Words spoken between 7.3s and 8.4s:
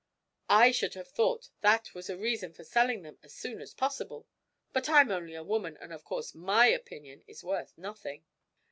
worth nothing!